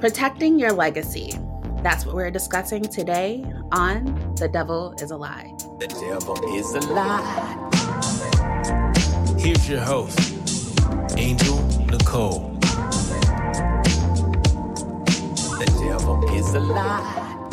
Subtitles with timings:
[0.00, 1.36] Protecting your legacy.
[1.82, 5.52] That's what we're discussing today on The Devil is a Lie.
[5.80, 7.64] The Devil is a Lie.
[9.36, 10.36] Here's your host,
[11.16, 12.50] Angel Nicole.
[15.58, 17.48] The devil is a lie.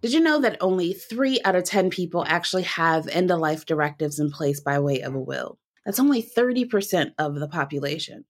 [0.00, 3.66] Did you know that only three out of 10 people actually have end of life
[3.66, 5.58] directives in place by way of a will?
[5.84, 8.24] That's only 30% of the population.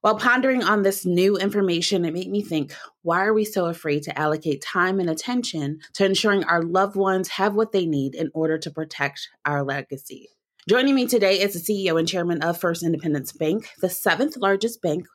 [0.00, 4.04] While pondering on this new information, it made me think why are we so afraid
[4.04, 8.30] to allocate time and attention to ensuring our loved ones have what they need in
[8.32, 10.28] order to protect our legacy?
[10.68, 14.80] Joining me today is the CEO and chairman of First Independence Bank, the seventh largest
[14.82, 15.06] bank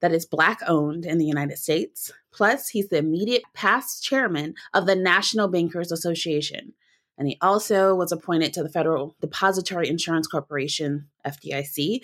[0.00, 2.12] that is Black owned in the United States.
[2.32, 6.72] Plus, he's the immediate past chairman of the National Bankers Association.
[7.18, 12.00] And he also was appointed to the Federal Depository Insurance Corporation, FDIC,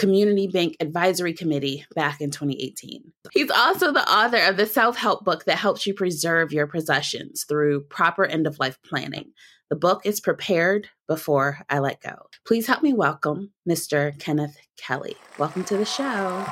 [0.00, 3.12] Community Bank Advisory Committee back in 2018.
[3.32, 7.44] He's also the author of the self help book that helps you preserve your possessions
[7.46, 9.32] through proper end of life planning.
[9.68, 12.14] The book is Prepared Before I Let Go.
[12.46, 14.18] Please help me welcome Mr.
[14.18, 15.16] Kenneth Kelly.
[15.38, 16.46] Welcome to the show.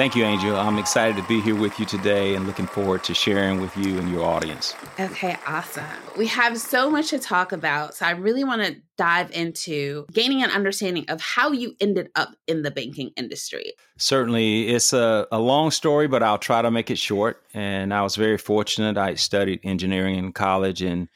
[0.00, 0.56] Thank you, Angel.
[0.56, 3.98] I'm excited to be here with you today and looking forward to sharing with you
[3.98, 4.74] and your audience.
[4.98, 5.84] Okay, awesome.
[6.16, 7.94] We have so much to talk about.
[7.94, 12.30] So I really want to dive into gaining an understanding of how you ended up
[12.46, 13.74] in the banking industry.
[13.98, 17.42] Certainly, it's a, a long story, but I'll try to make it short.
[17.52, 18.96] And I was very fortunate.
[18.96, 21.10] I studied engineering in college and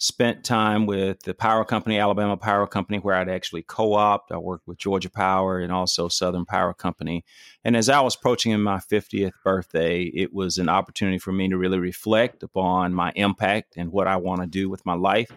[0.00, 4.32] spent time with the power company, Alabama Power Company, where I'd actually co opt.
[4.32, 7.22] I worked with Georgia Power and also Southern Power Company.
[7.64, 11.58] And as I was approaching my 50th birthday, it was an opportunity for me to
[11.58, 15.30] really reflect upon my impact and what I want to do with my life.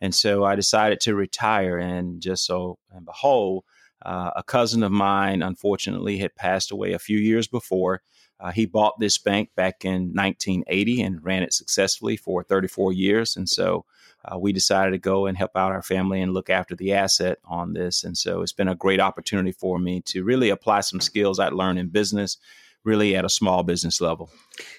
[0.00, 1.76] And so I decided to retire.
[1.76, 3.64] And just so and behold,
[4.00, 8.00] uh, a cousin of mine, unfortunately, had passed away a few years before.
[8.40, 13.36] Uh, he bought this bank back in 1980 and ran it successfully for 34 years.
[13.36, 13.84] And so
[14.26, 17.38] uh, we decided to go and help out our family and look after the asset
[17.44, 18.02] on this.
[18.04, 21.48] And so it's been a great opportunity for me to really apply some skills I
[21.48, 22.38] learned in business,
[22.84, 24.30] really at a small business level.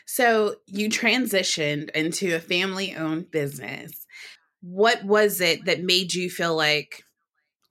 [0.05, 4.05] So you transitioned into a family owned business.
[4.61, 7.03] What was it that made you feel like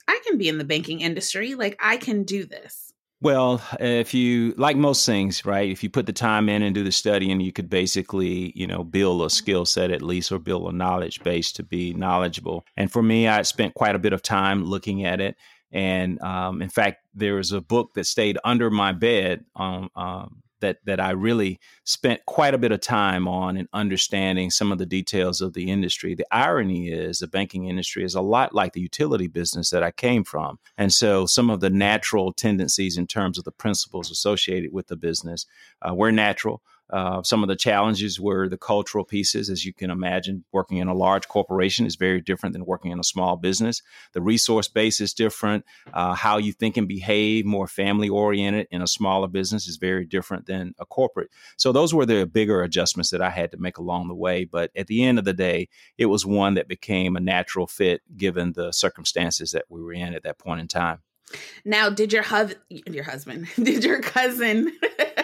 [0.09, 1.55] I can be in the banking industry?
[1.55, 2.86] Like I can do this?
[3.23, 5.71] Well, if you like most things, right?
[5.71, 8.85] If you put the time in and do the studying, you could basically, you know,
[8.85, 12.67] build a skill set at least, or build a knowledge base to be knowledgeable.
[12.77, 15.37] And for me, I spent quite a bit of time looking at it.
[15.73, 20.43] And um, in fact, there was a book that stayed under my bed um, um,
[20.61, 24.79] that that I really spent quite a bit of time on and understanding some of
[24.79, 26.15] the details of the industry.
[26.15, 29.91] The irony is the banking industry is a lot like the utility business that I
[29.91, 30.59] came from.
[30.77, 34.97] And so some of the natural tendencies in terms of the principles associated with the
[34.97, 35.47] business
[35.83, 36.63] uh, were natural.
[36.91, 39.51] Uh, some of the challenges were the cultural pieces.
[39.51, 43.01] As you can imagine, working in a large corporation is very different than working in
[43.01, 43.83] a small business.
[44.13, 45.65] The resource base is different.
[45.93, 50.05] Uh, how you think and behave, more family oriented in a smaller business, is very
[50.05, 51.31] different than a corporate.
[51.57, 54.45] So, those were the bigger adjustments that I had to make along the way.
[54.45, 55.69] But at the end of the day,
[55.99, 60.15] it was one that became a natural fit given the circumstances that we were in
[60.15, 61.01] at that point in time.
[61.65, 62.25] Now, did your
[62.69, 64.73] your husband, did your cousin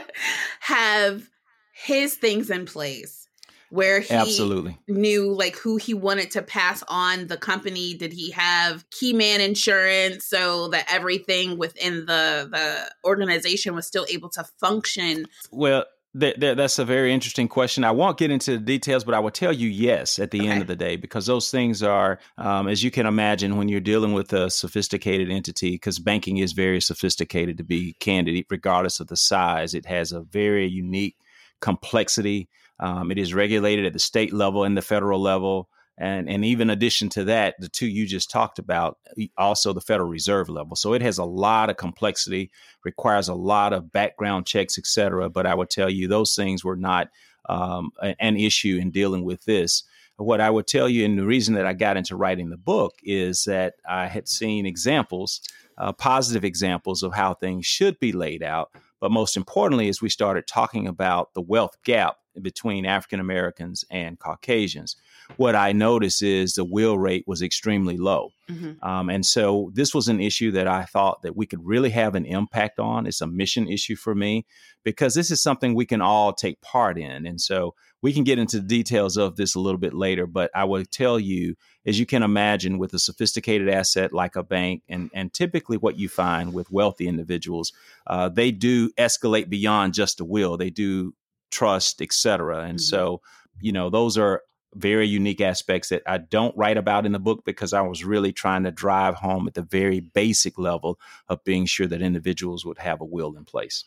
[0.60, 1.28] have
[1.72, 3.28] his things in place
[3.70, 8.30] where he absolutely knew like who he wanted to pass on the company did he
[8.30, 14.44] have key man insurance so that everything within the the organization was still able to
[14.60, 15.86] function well
[16.18, 17.84] th- th- that's a very interesting question.
[17.84, 20.48] I won't get into the details, but I will tell you yes at the okay.
[20.48, 23.80] end of the day because those things are, um, as you can imagine, when you're
[23.80, 29.08] dealing with a sophisticated entity, because banking is very sophisticated to be candid, regardless of
[29.08, 29.74] the size.
[29.74, 31.16] It has a very unique
[31.62, 32.48] complexity.
[32.78, 35.68] Um, it is regulated at the state level and the federal level.
[35.98, 38.98] And, and even addition to that, the two you just talked about,
[39.36, 40.74] also the Federal Reserve level.
[40.74, 42.50] So it has a lot of complexity,
[42.82, 45.28] requires a lot of background checks, et cetera.
[45.30, 47.08] But I would tell you those things were not
[47.48, 49.84] um, an issue in dealing with this.
[50.16, 52.94] What I would tell you, and the reason that I got into writing the book
[53.02, 55.40] is that I had seen examples,
[55.78, 58.70] uh, positive examples of how things should be laid out.
[59.02, 64.16] But most importantly, as we started talking about the wealth gap between African Americans and
[64.16, 64.94] Caucasians,
[65.36, 68.28] what I noticed is the will rate was extremely low.
[68.48, 68.88] Mm-hmm.
[68.88, 72.14] Um, and so this was an issue that I thought that we could really have
[72.14, 73.08] an impact on.
[73.08, 74.46] It's a mission issue for me
[74.84, 77.26] because this is something we can all take part in.
[77.26, 80.50] And so we can get into the details of this a little bit later, but
[80.54, 81.54] I will tell you,
[81.86, 85.96] as you can imagine, with a sophisticated asset like a bank, and, and typically what
[85.96, 87.72] you find with wealthy individuals,
[88.08, 90.56] uh, they do escalate beyond just a will.
[90.56, 91.14] They do
[91.50, 92.62] trust, et cetera.
[92.62, 92.78] And mm-hmm.
[92.78, 93.20] so,
[93.60, 94.42] you know, those are
[94.74, 98.32] very unique aspects that I don't write about in the book because I was really
[98.32, 102.78] trying to drive home at the very basic level of being sure that individuals would
[102.78, 103.84] have a will in place.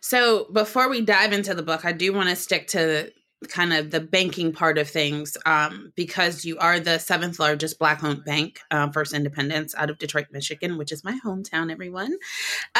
[0.00, 3.10] So, before we dive into the book, I do want to stick to
[3.48, 8.02] kind of the banking part of things um, because you are the seventh largest black
[8.02, 12.16] owned bank um, first independence out of detroit michigan which is my hometown everyone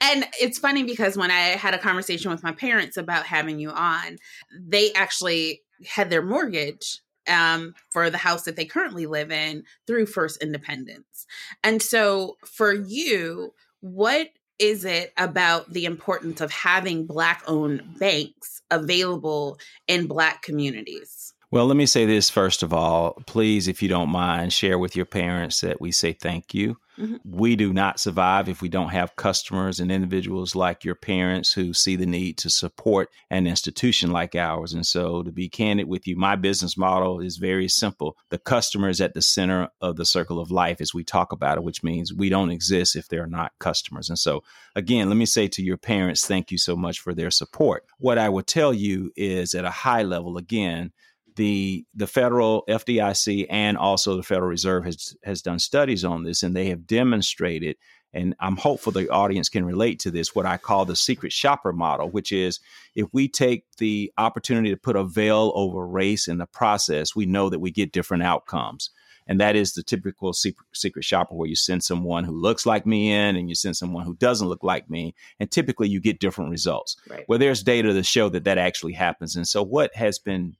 [0.00, 3.70] and it's funny because when i had a conversation with my parents about having you
[3.70, 4.16] on
[4.56, 10.06] they actually had their mortgage um, for the house that they currently live in through
[10.06, 11.26] First Independence.
[11.64, 18.62] And so, for you, what is it about the importance of having Black owned banks
[18.70, 19.58] available
[19.88, 21.34] in Black communities?
[21.50, 23.14] Well, let me say this first of all.
[23.26, 26.76] Please, if you don't mind, share with your parents that we say thank you.
[26.98, 27.16] Mm-hmm.
[27.24, 31.74] We do not survive if we don't have customers and individuals like your parents who
[31.74, 34.72] see the need to support an institution like ours.
[34.72, 38.16] And so, to be candid with you, my business model is very simple.
[38.30, 41.58] The customer is at the center of the circle of life as we talk about
[41.58, 44.08] it, which means we don't exist if they're not customers.
[44.08, 44.42] And so,
[44.74, 47.84] again, let me say to your parents, thank you so much for their support.
[47.98, 50.92] What I would tell you is at a high level, again,
[51.36, 56.42] the the federal FDIC and also the Federal Reserve has has done studies on this,
[56.42, 57.76] and they have demonstrated.
[58.12, 60.34] And I'm hopeful the audience can relate to this.
[60.34, 62.60] What I call the secret shopper model, which is
[62.94, 67.26] if we take the opportunity to put a veil over race in the process, we
[67.26, 68.90] know that we get different outcomes.
[69.26, 72.86] And that is the typical secret, secret shopper where you send someone who looks like
[72.86, 75.14] me in and you send someone who doesn't look like me.
[75.40, 76.96] And typically you get different results.
[77.10, 77.24] Right.
[77.28, 79.36] Well, there's data to show that that actually happens.
[79.36, 80.56] And so what has been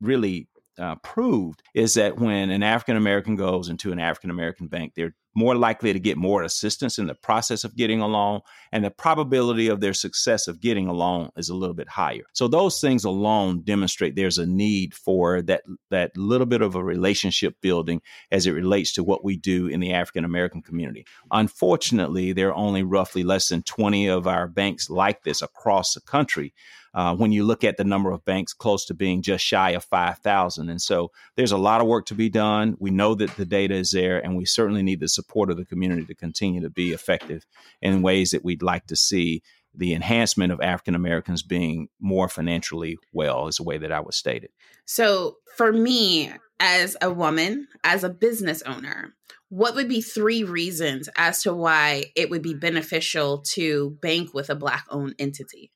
[0.00, 0.48] really
[0.78, 5.14] uh, proved is that when an African American goes into an African American bank, they're
[5.34, 8.40] more likely to get more assistance in the process of getting a loan,
[8.72, 12.24] and the probability of their success of getting a loan is a little bit higher.
[12.32, 16.82] So those things alone demonstrate there's a need for that that little bit of a
[16.82, 18.00] relationship building
[18.32, 21.06] as it relates to what we do in the African American community.
[21.30, 26.00] Unfortunately, there are only roughly less than 20 of our banks like this across the
[26.00, 26.52] country
[26.94, 29.84] uh, when you look at the number of banks close to being just shy of
[29.84, 30.68] 5,000.
[30.68, 32.76] And so there's a lot of work to be done.
[32.78, 35.64] We know that the data is there, and we certainly need the support of the
[35.64, 37.46] community to continue to be effective
[37.80, 39.42] in ways that we'd like to see
[39.74, 44.14] the enhancement of African Americans being more financially well, is the way that I would
[44.14, 44.50] state it.
[44.84, 49.14] So for me, as a woman, as a business owner,
[49.48, 54.50] what would be three reasons as to why it would be beneficial to bank with
[54.50, 55.70] a Black owned entity?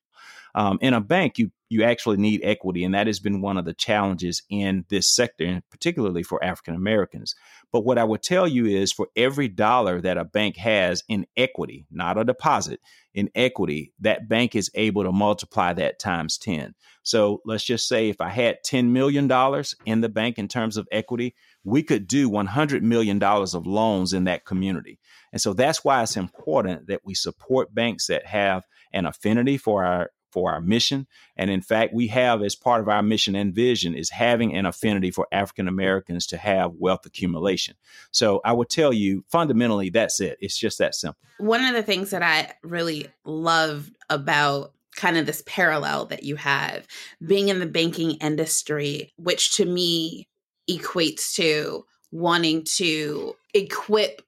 [0.55, 3.65] Um, in a bank, you you actually need equity, and that has been one of
[3.65, 7.35] the challenges in this sector, and particularly for African Americans.
[7.73, 11.25] But what I would tell you is, for every dollar that a bank has in
[11.35, 12.79] equity, not a deposit,
[13.13, 16.73] in equity, that bank is able to multiply that times ten.
[17.03, 20.77] So let's just say if I had ten million dollars in the bank in terms
[20.77, 21.35] of equity,
[21.65, 24.99] we could do $100 million of loans in that community.
[25.33, 29.83] And so that's why it's important that we support banks that have an affinity for
[29.83, 31.07] our for our mission.
[31.37, 34.65] And in fact, we have as part of our mission and vision is having an
[34.65, 37.75] affinity for African Americans to have wealth accumulation.
[38.11, 40.37] So I would tell you fundamentally that's it.
[40.41, 41.21] It's just that simple.
[41.37, 46.35] One of the things that I really love about kind of this parallel that you
[46.35, 46.85] have
[47.25, 50.27] being in the banking industry, which to me
[50.69, 54.21] equates to wanting to equip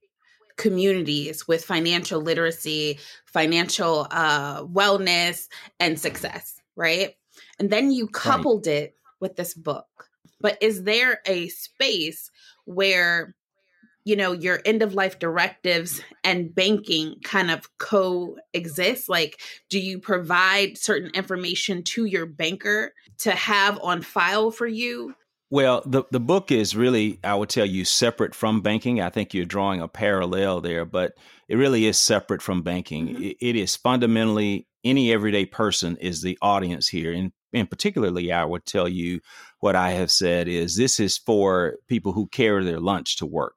[0.57, 5.47] communities with financial literacy, financial uh, wellness,
[5.79, 7.15] and success, right?
[7.59, 8.75] And then you coupled right.
[8.75, 10.09] it with this book.
[10.39, 12.29] But is there a space
[12.65, 13.35] where,
[14.03, 19.09] you know, your end of life directives and banking kind of coexist?
[19.09, 25.15] Like, do you provide certain information to your banker to have on file for you
[25.49, 29.01] well, the, the book is really, I would tell you, separate from banking.
[29.01, 31.13] I think you're drawing a parallel there, but
[31.47, 33.07] it really is separate from banking.
[33.07, 33.23] Mm-hmm.
[33.23, 37.11] It, it is fundamentally any everyday person is the audience here.
[37.11, 39.21] And, in particularly, I would tell you
[39.61, 43.55] what I have said is this is for people who carry their lunch to work.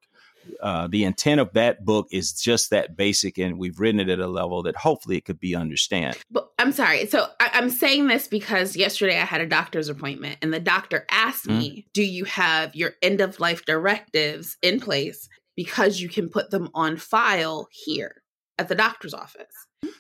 [0.63, 4.21] Uh, the intent of that book is just that basic, and we've written it at
[4.21, 6.17] a level that hopefully it could be understand.
[6.31, 7.07] But I'm sorry.
[7.07, 11.07] So I, am saying this because yesterday I had a doctor's appointment, and the doctor
[11.11, 11.59] asked mm-hmm.
[11.59, 15.27] me, "Do you have your end of life directives in place
[15.57, 18.23] because you can put them on file here
[18.59, 19.47] at the doctor's office?"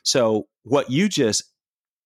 [0.02, 1.44] So what you just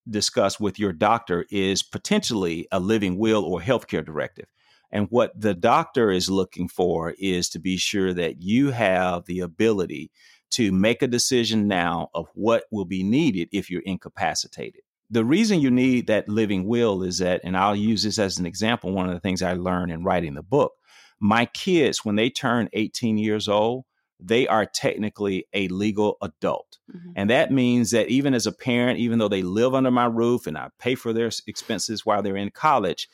[0.09, 4.47] discussed with your doctor is potentially a living will or healthcare directive.
[4.93, 9.41] And what the doctor is looking for is to be sure that you have the
[9.41, 10.13] ability
[10.55, 14.83] to make a decision now of what will be needed if you're incapacitated.
[15.11, 18.47] The reason you need that living will is that, and I'll use this as an
[18.47, 20.73] example, one of the things I learned in writing the book.
[21.21, 23.85] My kids, when they turn 18 years old,
[24.21, 26.79] they are technically a legal adult.
[26.95, 27.13] Mm-hmm.
[27.17, 30.47] And that means that even as a parent, even though they live under my roof
[30.47, 33.09] and I pay for their expenses while they're in college,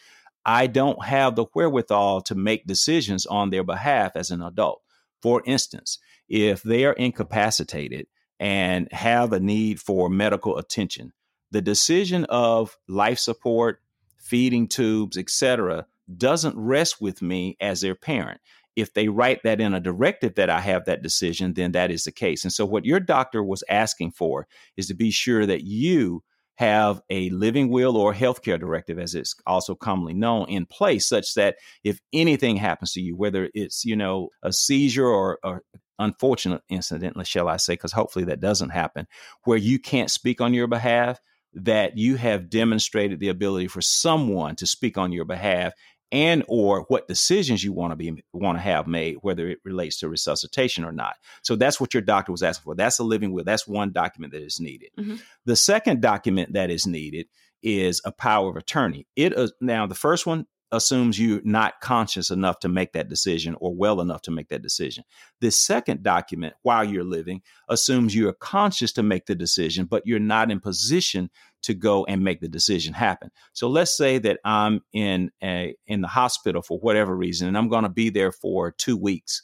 [0.45, 4.83] I don't have the wherewithal to make decisions on their behalf as an adult.
[5.23, 5.99] For instance,
[6.31, 8.07] if they are incapacitated
[8.39, 11.13] and have a need for medical attention,
[11.51, 13.83] the decision of life support,
[14.17, 18.41] feeding tubes, etc., doesn't rest with me as their parent
[18.77, 22.05] if they write that in a directive that I have that decision, then that is
[22.05, 22.45] the case.
[22.45, 24.47] And so, what your doctor was asking for
[24.77, 26.23] is to be sure that you
[26.61, 31.33] have a living will or healthcare directive, as it's also commonly known, in place, such
[31.33, 35.63] that if anything happens to you, whether it's you know a seizure or, or
[35.99, 39.07] unfortunate incident, shall I say, because hopefully that doesn't happen,
[39.45, 41.19] where you can't speak on your behalf,
[41.55, 45.73] that you have demonstrated the ability for someone to speak on your behalf
[46.13, 49.99] and or what decisions you want to be want to have made whether it relates
[50.01, 51.17] to resuscitation or not.
[51.43, 52.75] So that's what your doctor was asking for.
[52.75, 53.45] That's a living will.
[53.45, 54.91] That's one document that is needed.
[54.99, 55.17] Mm-hmm.
[55.45, 57.27] the second document that is needed
[57.63, 59.07] is a power of attorney.
[59.17, 63.57] It uh, now the first one assumes you're not conscious enough to make that decision
[63.61, 65.05] or well enough to make that decision.
[65.41, 70.21] The second document, while you're living, assumes you're conscious to make the decision, but you're
[70.21, 71.31] not in position
[71.63, 73.31] to go and make the decision happen.
[73.53, 77.69] So let's say that I'm in a in the hospital for whatever reason and I'm
[77.69, 79.43] going to be there for 2 weeks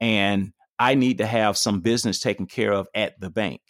[0.00, 3.60] and I need to have some business taken care of at the bank.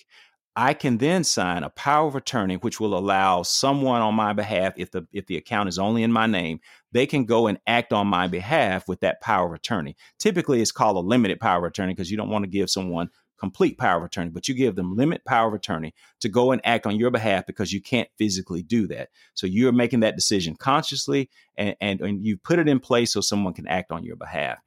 [0.56, 4.74] I can then sign a power of attorney, which will allow someone on my behalf,
[4.76, 6.60] if the if the account is only in my name,
[6.92, 9.96] they can go and act on my behalf with that power of attorney.
[10.18, 13.10] Typically, it's called a limited power of attorney because you don't want to give someone
[13.38, 16.60] complete power of attorney, but you give them limit power of attorney to go and
[16.64, 19.10] act on your behalf because you can't physically do that.
[19.34, 23.20] So you're making that decision consciously and, and, and you put it in place so
[23.20, 24.58] someone can act on your behalf.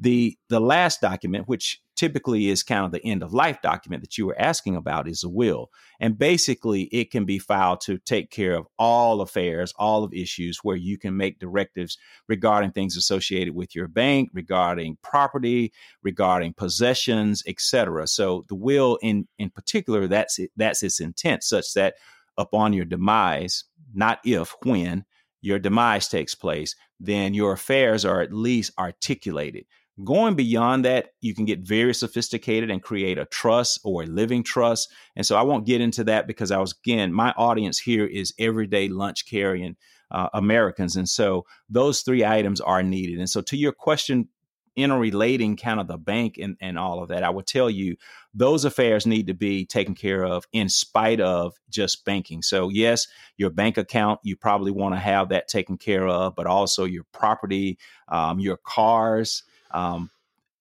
[0.00, 4.18] The the last document, which typically is kind of the end of life document that
[4.18, 5.70] you were asking about, is a will.
[6.00, 10.58] And basically, it can be filed to take care of all affairs, all of issues
[10.64, 17.44] where you can make directives regarding things associated with your bank, regarding property, regarding possessions,
[17.46, 18.08] etc.
[18.08, 21.94] So the will, in in particular, that's it, that's its intent, such that
[22.36, 23.62] upon your demise,
[23.94, 25.04] not if, when
[25.40, 29.66] your demise takes place, then your affairs are at least articulated
[30.02, 34.42] Going beyond that, you can get very sophisticated and create a trust or a living
[34.42, 34.90] trust.
[35.16, 38.32] And so I won't get into that because I was, again, my audience here is
[38.38, 39.76] everyday lunch carrying
[40.10, 40.96] uh, Americans.
[40.96, 43.18] And so those three items are needed.
[43.18, 44.28] And so to your question,
[44.76, 47.96] interrelating kind of the bank and, and all of that, I would tell you
[48.34, 52.42] those affairs need to be taken care of in spite of just banking.
[52.42, 53.06] So, yes,
[53.36, 57.04] your bank account, you probably want to have that taken care of, but also your
[57.12, 59.42] property, um, your cars,
[59.74, 60.10] um,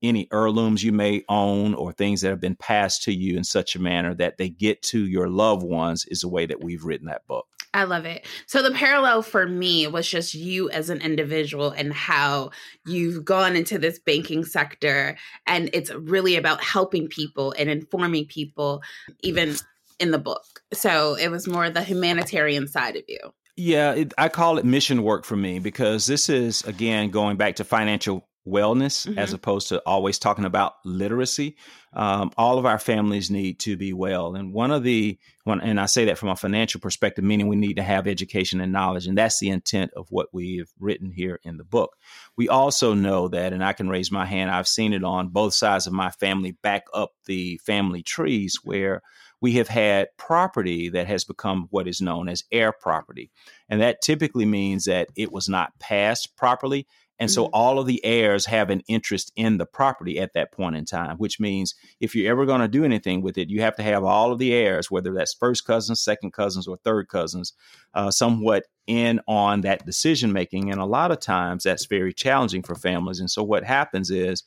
[0.03, 3.75] any heirlooms you may own or things that have been passed to you in such
[3.75, 7.07] a manner that they get to your loved ones is the way that we've written
[7.07, 7.45] that book.
[7.73, 8.25] I love it.
[8.47, 12.51] So the parallel for me was just you as an individual and how
[12.85, 18.81] you've gone into this banking sector and it's really about helping people and informing people
[19.21, 19.55] even
[19.99, 20.61] in the book.
[20.73, 23.19] So it was more the humanitarian side of you.
[23.55, 27.57] Yeah, it, I call it mission work for me because this is again going back
[27.57, 29.19] to financial wellness mm-hmm.
[29.19, 31.55] as opposed to always talking about literacy.
[31.93, 34.35] Um, all of our families need to be well.
[34.35, 37.55] And one of the, one, and I say that from a financial perspective, meaning we
[37.55, 39.07] need to have education and knowledge.
[39.07, 41.95] And that's the intent of what we've written here in the book.
[42.37, 45.53] We also know that, and I can raise my hand, I've seen it on both
[45.53, 49.01] sides of my family back up the family trees where
[49.41, 53.31] we have had property that has become what is known as heir property.
[53.69, 56.87] And that typically means that it was not passed properly.
[57.21, 57.51] And so Mhm.
[57.53, 61.17] all of the heirs have an interest in the property at that point in time,
[61.19, 64.03] which means if you're ever going to do anything with it, you have to have
[64.03, 67.53] all of the heirs, whether that's first cousins, second cousins, or third cousins,
[67.93, 70.71] uh, somewhat in on that decision making.
[70.71, 73.19] And a lot of times that's very challenging for families.
[73.19, 74.43] And so what happens is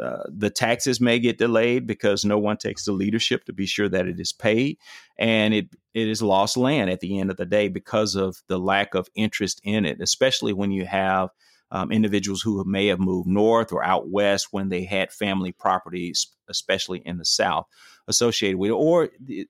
[0.00, 3.88] uh, the taxes may get delayed because no one takes the leadership to be sure
[3.88, 4.78] that it is paid,
[5.18, 8.58] and it it is lost land at the end of the day because of the
[8.58, 11.30] lack of interest in it, especially when you have
[11.70, 16.28] um, individuals who may have moved north or out west when they had family properties,
[16.48, 17.66] especially in the South,
[18.06, 18.74] associated with it.
[18.74, 19.08] Or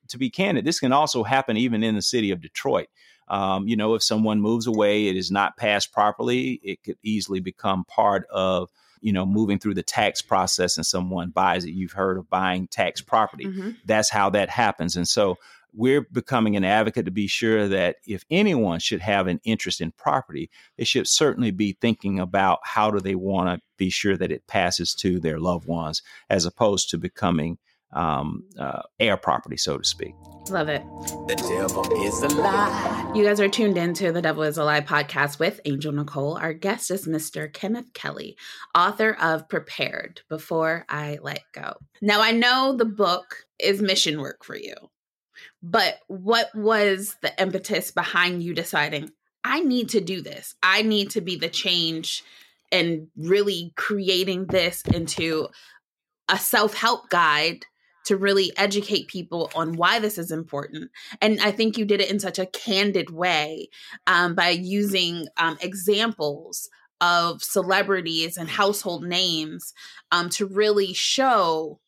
[0.09, 2.87] to be candid, this can also happen even in the city of Detroit.
[3.29, 7.39] Um, you know, if someone moves away, it is not passed properly, it could easily
[7.39, 8.69] become part of
[9.01, 12.67] you know moving through the tax process and someone buys it you've heard of buying
[12.67, 13.77] tax property Mhm.
[13.85, 15.37] that's how that happens and so
[15.73, 19.91] we're becoming an advocate to be sure that if anyone should have an interest in
[19.91, 24.31] property they should certainly be thinking about how do they want to be sure that
[24.31, 27.57] it passes to their loved ones as opposed to becoming
[27.93, 30.13] um, uh, heir property so to speak
[30.49, 30.83] Love it.
[31.27, 33.11] The devil is a lie.
[33.13, 36.37] You guys are tuned into the Devil is a Lie podcast with Angel Nicole.
[36.37, 37.51] Our guest is Mr.
[37.53, 38.35] Kenneth Kelly,
[38.75, 41.73] author of Prepared Before I Let Go.
[42.01, 44.73] Now, I know the book is mission work for you,
[45.61, 49.11] but what was the impetus behind you deciding,
[49.43, 50.55] I need to do this?
[50.63, 52.23] I need to be the change
[52.71, 55.49] and really creating this into
[56.29, 57.65] a self help guide
[58.05, 60.89] to really educate people on why this is important.
[61.21, 63.69] And I think you did it in such a candid way
[64.07, 66.69] um, by using um, examples
[67.01, 69.73] of celebrities and household names
[70.11, 71.79] um, to really show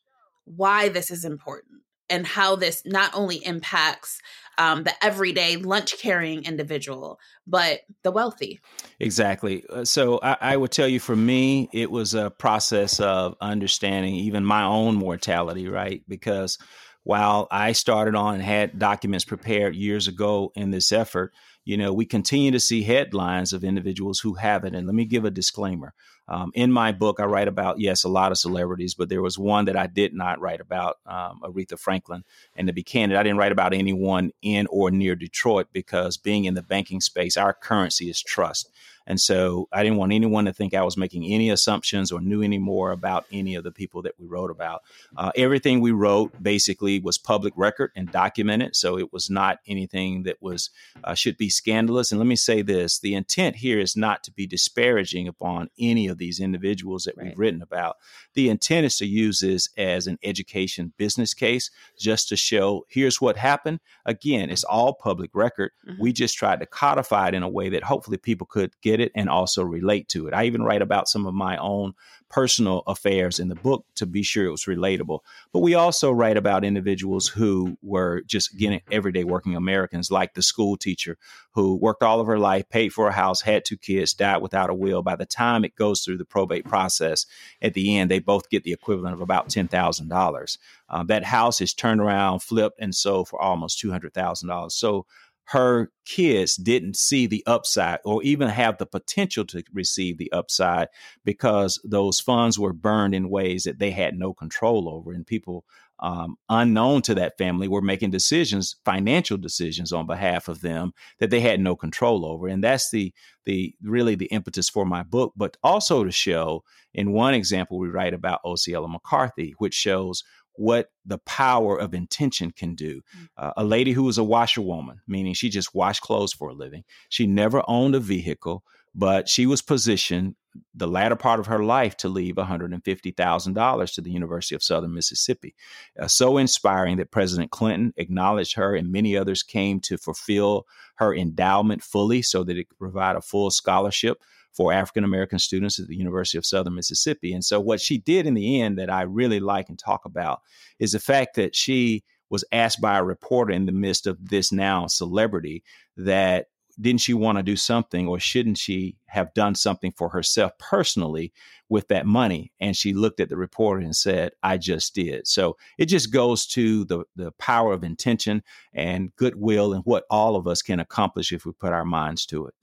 [0.46, 4.22] why this is important and how this not only impacts
[4.58, 8.60] um, the everyday lunch carrying individual, but the wealthy.
[9.00, 9.64] Exactly.
[9.70, 14.14] Uh, So I, I would tell you, for me, it was a process of understanding
[14.14, 16.04] even my own mortality, right?
[16.08, 16.60] Because
[17.04, 21.94] while I started on and had documents prepared years ago in this effort, you know,
[21.94, 24.74] we continue to see headlines of individuals who have it.
[24.74, 25.94] And let me give a disclaimer.
[26.28, 29.38] Um, in my book, I write about, yes, a lot of celebrities, but there was
[29.38, 32.24] one that I did not write about, um, Aretha Franklin.
[32.56, 36.46] And to be candid, I didn't write about anyone in or near Detroit because being
[36.46, 38.70] in the banking space, our currency is trust.
[39.08, 42.42] And so I didn't want anyone to think I was making any assumptions or knew
[42.42, 44.84] any more about any of the people that we wrote about.
[45.18, 48.76] Uh, everything we wrote basically was public record and documented.
[48.76, 50.70] So it was not anything that was
[51.04, 52.12] uh, should be scandalous.
[52.12, 56.08] And let me say this the intent here is not to be disparaging upon any
[56.08, 57.28] of these individuals that Right.
[57.28, 57.98] we've written about.
[58.34, 63.20] The intent is to use this as an education business case just to show here's
[63.22, 63.80] what happened.
[64.06, 65.72] Again, it's all public record.
[65.88, 66.00] Mhm.
[66.00, 69.12] We just tried to codify it in a way that hopefully people could get it
[69.16, 70.34] and also relate to it.
[70.34, 71.94] I even write about some of my own
[72.30, 75.20] personal affairs in the book to be sure it was relatable.
[75.52, 80.42] But we also write about individuals who were just getting everyday working Americans, like the
[80.42, 81.18] school teacher
[81.52, 84.70] who worked all of her life, paid for a house, had two kids, died without
[84.70, 85.02] a will.
[85.02, 87.26] By the time it goes through the probate process,
[87.62, 90.58] at the end, they both get the equivalent of about ten thousand dollars.
[90.88, 94.74] Um, that house is turned around, flipped, and sold for almost two hundred thousand dollars.
[94.74, 95.06] So
[95.52, 100.88] her kids didn't see the upside or even have the potential to receive the upside
[101.26, 105.12] because those funds were burned in ways that they had no control over.
[105.12, 105.66] And people
[106.00, 111.30] um, unknown to that family were making decisions financial decisions on behalf of them that
[111.30, 112.48] they had no control over.
[112.48, 113.14] And that's the
[113.46, 117.90] the really the impetus for my book but also to show in one example we
[117.90, 120.24] write about Oseola McCarty which shows
[120.56, 123.02] what the power of intention can do.
[123.38, 126.84] Uh, a lady who was a washerwoman, meaning she just washed clothes for a living.
[127.10, 130.36] She never owned a vehicle, but she was positioned
[130.74, 135.56] the latter part of her life to leave $150,000 to the University of Southern Mississippi.
[136.00, 141.16] Uh, so inspiring that President Clinton acknowledged her and many others came to fulfill her
[141.16, 144.22] endowment fully so that it could provide a full scholarship
[144.54, 147.34] for African American students at the University of Southern Mississippi.
[147.34, 150.42] And so, what she did in the end that I really like and talk about
[150.80, 154.52] is the fact that she was asked by a reporter in the midst of this
[154.52, 155.64] now celebrity
[155.98, 156.48] that
[156.80, 161.34] didn't she want to do something or shouldn't she have done something for herself personally
[161.68, 162.52] with that money?
[162.60, 165.28] And she looked at the reporter and said i just did.
[165.28, 168.42] So it just goes to the the power of intention
[168.74, 172.48] and goodwill and what all of us can accomplish if we put our minds to
[172.48, 172.54] it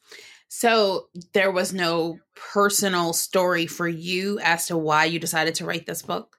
[0.49, 5.87] So there was no personal story for you as to why you decided to write
[5.87, 6.39] this book?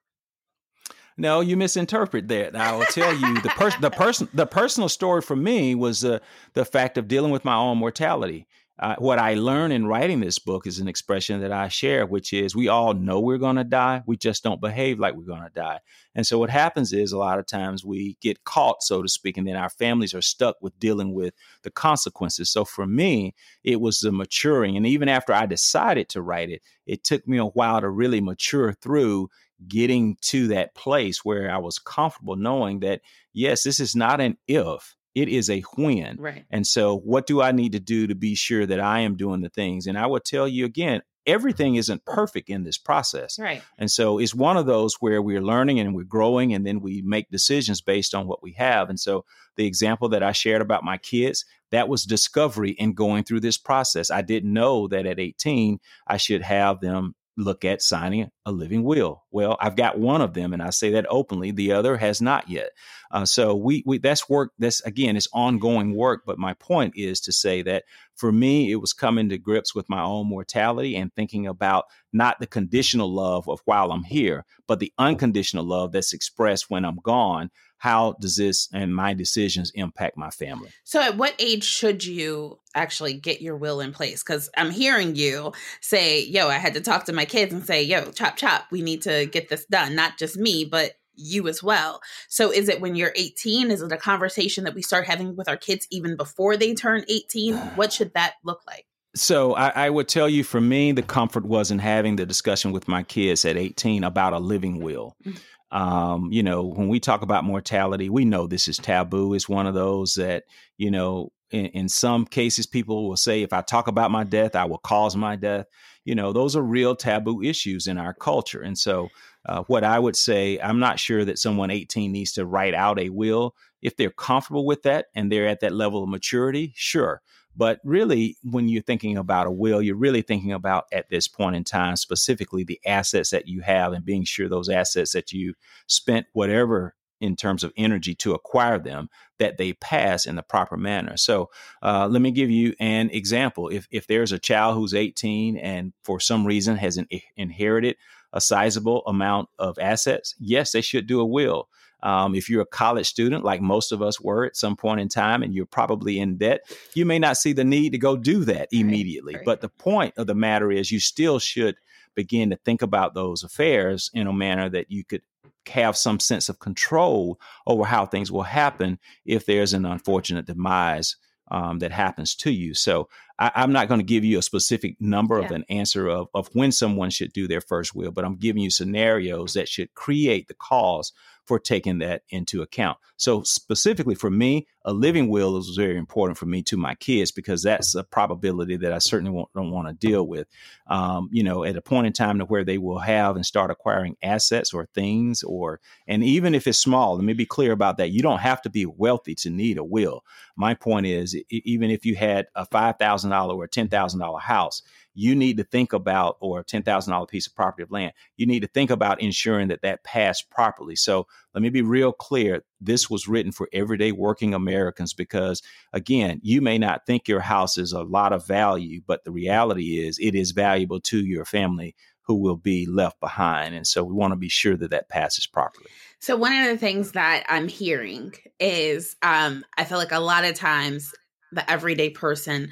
[1.16, 2.56] No, you misinterpret that.
[2.56, 6.22] I will tell you the person, the person, the personal story for me was the
[6.54, 8.48] the fact of dealing with my own mortality.
[8.80, 12.32] Uh, what I learned in writing this book is an expression that I share, which
[12.32, 14.04] is we all know we're going to die.
[14.06, 15.80] We just don't behave like we're going to die.
[16.16, 19.36] And so what happens is a lot of times we get caught, so to speak,
[19.36, 22.50] and then our families are stuck with dealing with the consequences.
[22.50, 24.78] So for me, it was the maturing.
[24.78, 28.22] And even after I decided to write it, it took me a while to really
[28.22, 29.30] mature through
[29.68, 33.02] getting to that place where I was comfortable knowing that,
[33.34, 36.18] yes, this is not an if it is a when.
[36.18, 36.46] Right.
[36.50, 39.42] And so, what do I need to do to be sure that I am doing
[39.42, 39.88] the things?
[39.88, 43.38] And I will tell you again, everything isn't perfect in this process.
[43.40, 43.62] Right.
[43.78, 47.02] And so, it's one of those where we're learning and we're growing, and then we
[47.04, 48.90] make decisions based on what we have.
[48.90, 53.24] And so, the example that I shared about my kids, that was discovery in going
[53.24, 54.10] through this process.
[54.10, 58.84] I didn't know that at 18, I should have them look at signing a living
[58.84, 59.24] will.
[59.32, 61.52] Well, I've got one of them, and I say that openly.
[61.52, 62.72] The other has not yet.
[63.10, 64.52] Uh, so we, we that's work.
[64.60, 66.24] That's again, it's ongoing work.
[66.26, 69.90] But my point is to say that for me, it was coming to grips with
[69.90, 74.80] my own mortality and thinking about not the conditional love of while I'm here, but
[74.80, 80.18] the unconditional love that's expressed when I'm gone how does this and my decisions impact
[80.18, 80.70] my family?
[80.84, 84.22] So, at what age should you actually get your will in place?
[84.22, 87.82] Because I'm hearing you say, yo, I had to talk to my kids and say,
[87.82, 89.96] yo, chop, chop, we need to get this done.
[89.96, 92.02] Not just me, but you as well.
[92.28, 93.72] So, is it when you're 18?
[93.72, 97.06] Is it a conversation that we start having with our kids even before they turn
[97.08, 97.56] 18?
[97.76, 98.86] What should that look like?
[99.16, 102.72] So I, I, would tell you, for me, the comfort was in having the discussion
[102.72, 105.16] with my kids at 18 about a living will.
[105.26, 105.38] Mm-hmm.
[105.72, 109.34] Um, you know, when we talk about mortality, we know this is taboo.
[109.34, 110.46] It's one of those that,
[110.78, 114.56] you know, in, in, some cases, people will say, if I talk about my death,
[114.56, 115.68] I will cause my death.
[116.06, 118.62] You know, those are real taboo issues in our culture.
[118.62, 119.10] And so,
[119.46, 123.00] uh, what I would say, I'm not sure that someone 18 needs to write out
[123.00, 123.56] a will.
[123.82, 127.22] If they're comfortable with that and they're at that level of maturity, sure.
[127.60, 131.58] But really, when you're thinking about a will, you're really thinking about at this point
[131.58, 135.56] in time, specifically the assets that you have and being sure those assets that you
[135.86, 140.78] spent whatever in terms of energy to acquire them that they pass in the proper
[140.78, 141.18] manner.
[141.18, 141.50] So
[141.84, 143.68] uh, let me give you an example.
[143.68, 147.98] If, if there's a child who's 18 and for some reason has in, inherited
[148.32, 151.68] a sizable amount of assets yes they should do a will
[152.02, 155.10] um, if you're a college student, like most of us were at some point in
[155.10, 156.62] time, and you're probably in debt,
[156.94, 159.34] you may not see the need to go do that immediately.
[159.34, 159.46] Right, right.
[159.46, 161.76] But the point of the matter is, you still should
[162.16, 165.22] begin to think about those affairs in a manner that you could
[165.68, 171.16] have some sense of control over how things will happen if there's an unfortunate demise
[171.52, 172.74] um, that happens to you.
[172.74, 173.10] So
[173.40, 175.46] I, am not going to give you a specific number yeah.
[175.46, 178.62] of an answer of, of when someone should do their first will, but I'm giving
[178.62, 181.12] you scenarios that should create the cause
[181.50, 182.96] for taking that into account.
[183.18, 187.32] So specifically for me, a living will is very important for me to my kids
[187.32, 190.48] because that's a probability that I certainly don't want to deal with.
[190.86, 193.72] Um, you know, at a point in time to where they will have and start
[193.72, 197.98] acquiring assets or things, or and even if it's small, let me be clear about
[197.98, 198.12] that.
[198.12, 200.24] You don't have to be wealthy to need a will.
[200.56, 204.40] My point is, even if you had a five thousand dollar or ten thousand dollar
[204.40, 204.84] house,
[205.20, 208.62] you need to think about, or a $10,000 piece of property of land, you need
[208.62, 210.96] to think about ensuring that that passed properly.
[210.96, 212.64] So let me be real clear.
[212.80, 217.78] This was written for everyday working Americans because, again, you may not think your house
[217.78, 221.96] is a lot of value, but the reality is it is valuable to your family
[222.22, 223.76] who will be left behind.
[223.76, 225.88] And so we want to be sure that that passes properly.
[226.20, 230.46] So, one of the things that I'm hearing is um, I feel like a lot
[230.46, 231.14] of times
[231.52, 232.70] the everyday person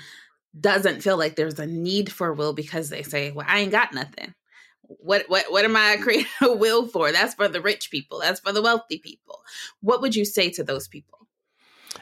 [0.59, 3.93] doesn't feel like there's a need for will because they say, "Well, I ain't got
[3.93, 4.33] nothing.
[4.81, 7.11] What what what am I creating a will for?
[7.11, 8.19] That's for the rich people.
[8.19, 9.41] That's for the wealthy people."
[9.81, 11.27] What would you say to those people?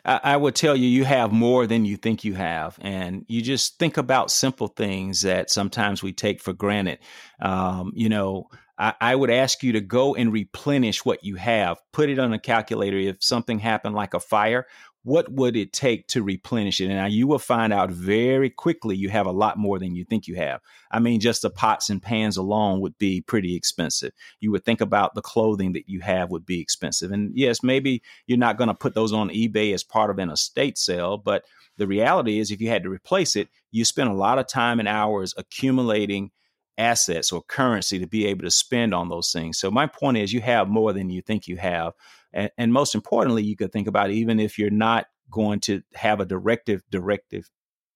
[0.03, 3.41] I, I would tell you, you have more than you think you have, and you
[3.41, 6.99] just think about simple things that sometimes we take for granted.
[7.41, 11.77] Um, you know, I, would ask you to go and replenish what you have.
[11.93, 12.97] Put it on a calculator.
[12.97, 14.67] If something happened like a fire,
[15.05, 16.85] what would it take to replenish it?
[16.85, 20.03] And now you will find out very quickly you have a lot more than you
[20.03, 20.61] think you have.
[20.91, 24.13] I mean, just the pots and pans alone would be pretty expensive.
[24.39, 27.11] You would think about the clothing that you have would be expensive.
[27.11, 30.31] And yes, maybe you're not going to put those on eBay as part of an
[30.31, 31.45] estate sale, but
[31.77, 34.79] the reality is if you had to replace it, you spend a lot of time
[34.79, 36.31] and hours accumulating
[36.79, 39.59] assets or currency to be able to spend on those things.
[39.59, 41.93] So my point is you have more than you think you have.
[42.35, 46.19] And, and most importantly, you could think about even if you're not going to have
[46.19, 47.49] a directive directive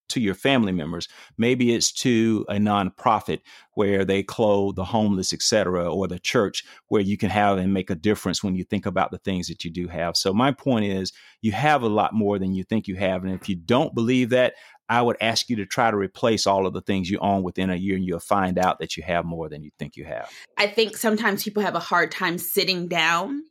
[0.09, 1.07] to your family members.
[1.37, 3.41] Maybe it's to a nonprofit
[3.73, 7.89] where they clothe the homeless, etc., or the church where you can have and make
[7.89, 10.17] a difference when you think about the things that you do have.
[10.17, 13.23] So my point is you have a lot more than you think you have.
[13.23, 14.55] And if you don't believe that,
[14.89, 17.69] I would ask you to try to replace all of the things you own within
[17.69, 20.31] a year and you'll find out that you have more than you think you have.
[20.57, 23.43] I think sometimes people have a hard time sitting down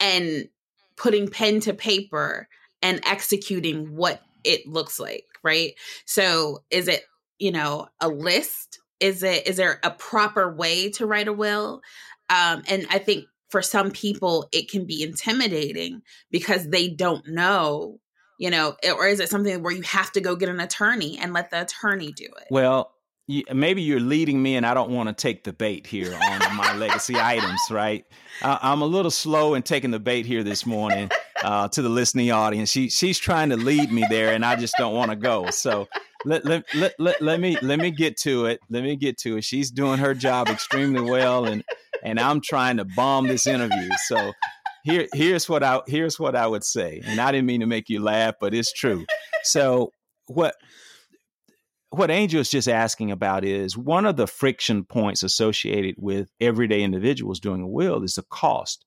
[0.00, 0.48] and
[0.96, 2.48] putting pen to paper
[2.82, 5.74] and executing what it looks like, right?
[6.04, 7.02] So is it,
[7.38, 8.78] you know, a list?
[9.00, 11.82] Is it is there a proper way to write a will?
[12.30, 18.00] Um, and I think for some people it can be intimidating because they don't know
[18.38, 21.32] you know, or is it something where you have to go get an attorney and
[21.32, 22.48] let the attorney do it?
[22.50, 22.92] Well,
[23.52, 26.76] maybe you're leading me, and I don't want to take the bait here on my
[26.76, 28.04] legacy items, right?
[28.42, 31.10] Uh, I'm a little slow in taking the bait here this morning
[31.42, 32.70] uh, to the listening audience.
[32.70, 35.50] She she's trying to lead me there, and I just don't want to go.
[35.50, 35.88] So
[36.24, 38.60] let, let, let, let, let me let me get to it.
[38.70, 39.44] Let me get to it.
[39.44, 41.64] She's doing her job extremely well, and
[42.02, 43.90] and I'm trying to bomb this interview.
[44.06, 44.32] So
[44.84, 47.88] here here's what I here's what I would say, and I didn't mean to make
[47.88, 49.04] you laugh, but it's true.
[49.42, 49.92] So
[50.26, 50.54] what
[51.90, 56.82] what Angel is just asking about is one of the friction points associated with everyday
[56.82, 58.84] individuals doing a will is the cost.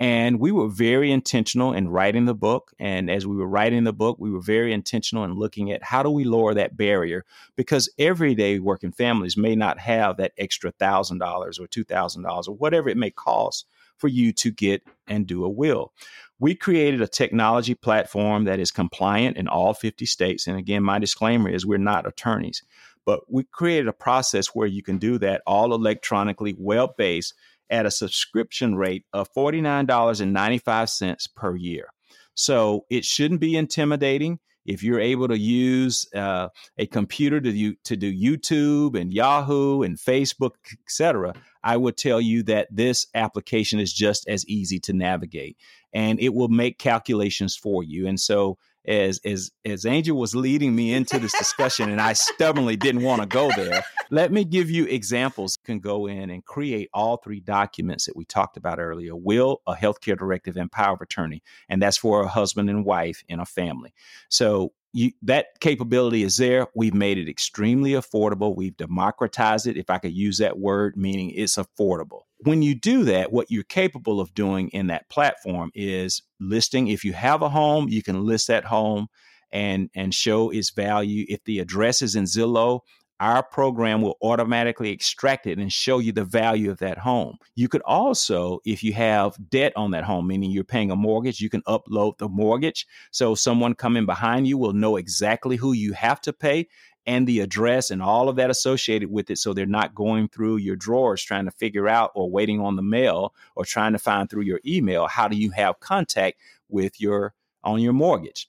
[0.00, 2.72] And we were very intentional in writing the book.
[2.78, 6.04] And as we were writing the book, we were very intentional in looking at how
[6.04, 7.24] do we lower that barrier?
[7.56, 11.20] Because everyday working families may not have that extra $1,000
[11.58, 15.92] or $2,000 or whatever it may cost for you to get and do a will.
[16.40, 20.46] We created a technology platform that is compliant in all 50 states.
[20.46, 22.62] And again, my disclaimer is we're not attorneys,
[23.04, 27.34] but we created a process where you can do that all electronically, web based
[27.70, 31.88] at a subscription rate of $49.95 per year.
[32.34, 37.74] So it shouldn't be intimidating if you're able to use uh, a computer to do,
[37.84, 40.52] to do YouTube and Yahoo and Facebook,
[40.84, 41.32] etc.,
[41.64, 45.56] I would tell you that this application is just as easy to navigate,
[45.92, 48.06] and it will make calculations for you.
[48.06, 52.76] And so, as as as Angel was leading me into this discussion, and I stubbornly
[52.76, 55.58] didn't want to go there, let me give you examples.
[55.60, 59.60] You can go in and create all three documents that we talked about earlier: will,
[59.66, 63.40] a healthcare directive, and power of attorney, and that's for a husband and wife in
[63.40, 63.92] a family.
[64.30, 66.66] So you, that capability is there.
[66.74, 68.56] We've made it extremely affordable.
[68.56, 72.22] We've democratized it, if I could use that word, meaning it's affordable.
[72.38, 76.88] When you do that, what you're capable of doing in that platform is listing.
[76.88, 79.06] If you have a home, you can list that home
[79.52, 81.24] and and show its value.
[81.28, 82.80] If the address is in Zillow,
[83.20, 87.36] our program will automatically extract it and show you the value of that home.
[87.56, 91.40] You could also, if you have debt on that home, meaning you're paying a mortgage,
[91.40, 92.86] you can upload the mortgage.
[93.10, 96.68] So someone coming behind you will know exactly who you have to pay
[97.06, 99.38] and the address and all of that associated with it.
[99.38, 102.82] So they're not going through your drawers trying to figure out or waiting on the
[102.82, 105.08] mail or trying to find through your email.
[105.08, 108.48] How do you have contact with your on your mortgage?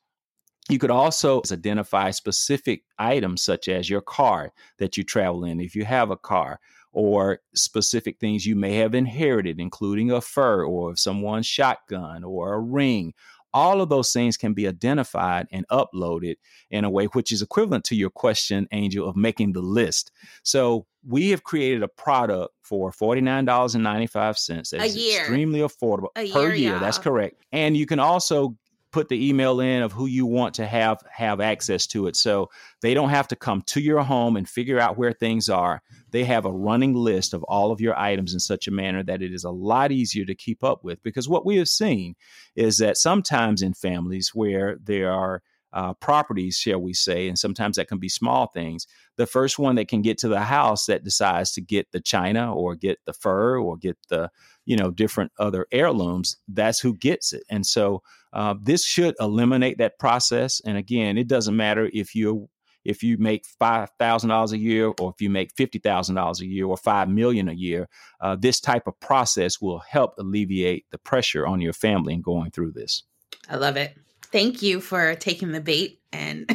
[0.69, 5.75] You could also identify specific items such as your car that you travel in, if
[5.75, 6.59] you have a car,
[6.91, 12.59] or specific things you may have inherited, including a fur or someone's shotgun or a
[12.59, 13.13] ring.
[13.51, 16.35] All of those things can be identified and uploaded
[16.69, 20.11] in a way which is equivalent to your question, Angel, of making the list.
[20.43, 25.21] So we have created a product for $49.95 that's a year.
[25.21, 26.79] extremely affordable a per year, year.
[26.79, 27.43] That's correct.
[27.51, 28.55] And you can also
[28.91, 32.15] put the email in of who you want to have have access to it.
[32.15, 32.49] So
[32.81, 35.81] they don't have to come to your home and figure out where things are.
[36.11, 39.21] They have a running list of all of your items in such a manner that
[39.21, 41.01] it is a lot easier to keep up with.
[41.03, 42.15] Because what we have seen
[42.55, 45.41] is that sometimes in families where there are
[45.73, 48.87] uh, properties, shall we say, and sometimes that can be small things.
[49.17, 52.53] The first one that can get to the house that decides to get the china
[52.53, 54.31] or get the fur or get the,
[54.65, 57.43] you know, different other heirlooms, that's who gets it.
[57.49, 58.01] And so
[58.33, 60.61] uh, this should eliminate that process.
[60.65, 62.49] And again, it doesn't matter if you
[62.85, 66.41] if you make five thousand dollars a year or if you make fifty thousand dollars
[66.41, 67.89] a year or five million a year.
[68.21, 72.51] Uh, this type of process will help alleviate the pressure on your family in going
[72.51, 73.03] through this.
[73.49, 73.97] I love it.
[74.31, 76.49] Thank you for taking the bait and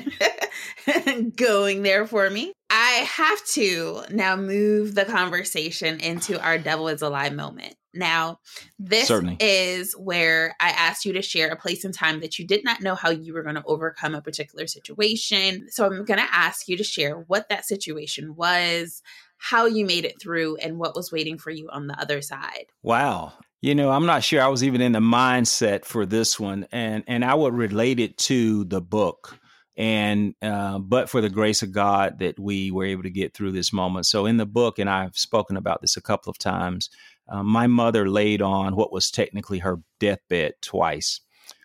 [1.37, 2.53] going there for me.
[2.71, 7.77] I have to now move the conversation into our devil is a lie moment.
[7.95, 8.41] Now,
[8.79, 9.37] this Certainly.
[9.39, 12.81] is where I asked you to share a place and time that you did not
[12.81, 15.69] know how you were going to overcome a particular situation.
[15.71, 19.01] So I'm going to ask you to share what that situation was,
[19.37, 22.67] how you made it through, and what was waiting for you on the other side.
[22.83, 23.35] Wow.
[23.64, 27.03] You know, I'm not sure I was even in the mindset for this one, and
[27.07, 29.38] and I would relate it to the book
[29.74, 33.53] and uh, but for the grace of God that we were able to get through
[33.53, 34.05] this moment.
[34.05, 36.90] So in the book, and I've spoken about this a couple of times,
[37.27, 41.22] uh, my mother laid on what was technically her deathbed twice.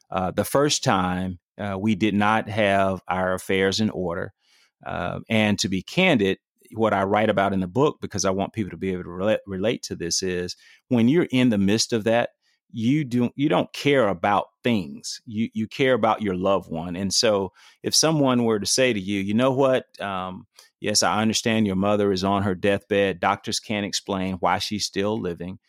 [0.10, 4.32] Uh, the first time, uh, we did not have our affairs in order,
[4.86, 6.38] uh, and to be candid,
[6.74, 9.10] what I write about in the book, because I want people to be able to
[9.10, 10.56] relate, relate to this, is
[10.88, 12.30] when you're in the midst of that,
[12.72, 15.22] you do you don't care about things.
[15.26, 16.96] You you care about your loved one.
[16.96, 17.52] And so
[17.84, 20.46] if someone were to say to you you know what um,
[20.80, 23.20] yes i understand your mother is on her deathbed.
[23.20, 25.60] Doctors can't explain why she's still living.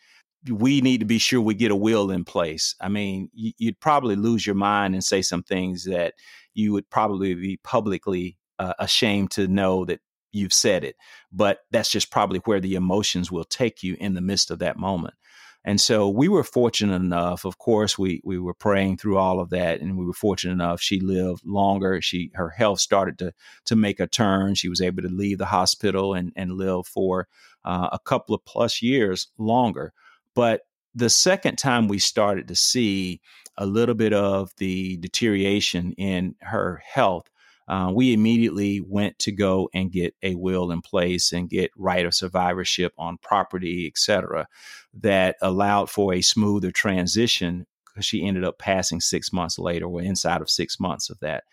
[0.49, 2.75] We need to be sure we get a will in place.
[2.79, 6.13] I mean you'd probably lose your mind and say some things that
[6.53, 10.95] you would probably be publicly uh, ashamed to know that you've said it
[11.31, 14.77] but that's just probably where the emotions will take you in the midst of that
[14.77, 15.13] moment
[15.63, 17.45] and so we were fortunate enough.
[17.45, 20.81] Of course, we we were praying through all of that, and we were fortunate enough.
[20.81, 22.01] She lived longer.
[22.01, 23.33] She her health started to
[23.65, 24.55] to make a turn.
[24.55, 27.27] She was able to leave the hospital and and live for
[27.63, 29.93] uh, a couple of plus years longer.
[30.33, 30.61] But
[30.95, 33.21] the second time we started to see
[33.55, 37.29] a little bit of the deterioration in her health
[37.67, 42.05] uh, we immediately went to go and get a will in place and get right
[42.05, 44.47] of survivorship on property, et cetera,
[44.93, 50.01] that allowed for a smoother transition because she ended up passing six months later or
[50.01, 51.43] inside of six months of that.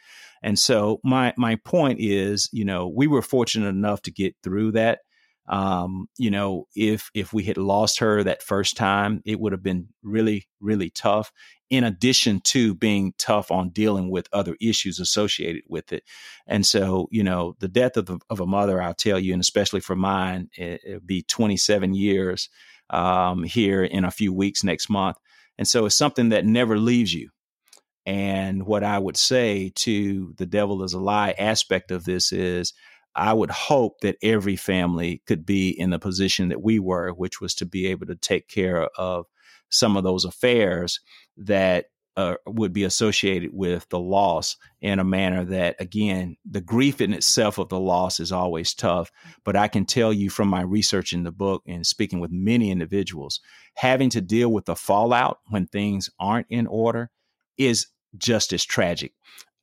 [0.43, 4.73] And so my my point is, you know, we were fortunate enough to get through
[4.73, 5.01] that.
[5.49, 9.63] Um, you know, if if we had lost her that first time, it would have
[9.63, 11.33] been really, really tough.
[11.71, 16.03] In addition to being tough on dealing with other issues associated with it,
[16.47, 19.41] and so you know, the death of, the, of a mother, I'll tell you, and
[19.41, 22.49] especially for mine, it, it'll be 27 years
[22.89, 25.19] um, here in a few weeks next month,
[25.59, 27.31] and so it's something that never leaves you.
[28.07, 32.73] And what I would say to the devil is a lie aspect of this is
[33.15, 37.41] I would hope that every family could be in the position that we were, which
[37.41, 39.27] was to be able to take care of
[39.71, 41.01] some of those affairs
[41.37, 41.87] that
[42.19, 47.13] uh, would be associated with the loss in a manner that, again, the grief in
[47.13, 49.13] itself of the loss is always tough.
[49.45, 52.73] But I can tell you from my research in the book and speaking with many
[52.73, 53.41] individuals,
[53.77, 57.09] having to deal with the fallout when things aren't in order
[57.57, 59.13] is just as tragic.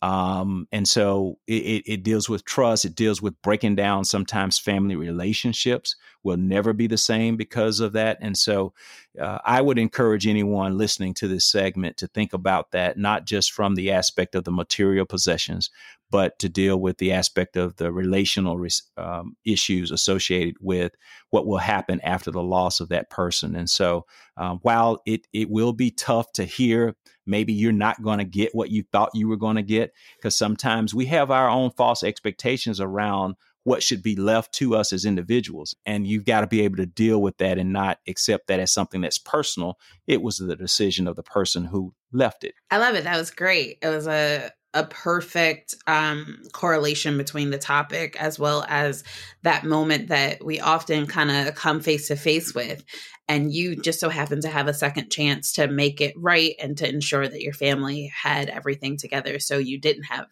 [0.01, 2.85] Um, and so it, it, deals with trust.
[2.85, 7.93] It deals with breaking down sometimes family relationships will never be the same because of
[7.93, 8.17] that.
[8.19, 8.73] And so
[9.21, 13.53] uh, I would encourage anyone listening to this segment to think about that, not just
[13.53, 15.69] from the aspect of the material possessions,
[16.09, 18.65] but to deal with the aspect of the relational
[18.97, 20.93] um, issues associated with
[21.29, 23.55] what will happen after the loss of that person.
[23.55, 26.95] And so um, while it, it will be tough to hear
[27.27, 30.37] maybe you're not going to get what you thought you were going to get because
[30.37, 35.05] sometimes we have our own false expectations around what should be left to us as
[35.05, 38.59] individuals and you've got to be able to deal with that and not accept that
[38.59, 39.77] as something that's personal.
[40.07, 42.53] It was the decision of the person who left it.
[42.69, 43.03] I love it.
[43.03, 43.79] That was great.
[43.81, 49.05] It was a a perfect um, correlation between the topic as well as
[49.41, 52.83] that moment that we often kind of come face to face with
[53.29, 56.77] and you just so happen to have a second chance to make it right and
[56.77, 60.27] to ensure that your family had everything together so you didn't have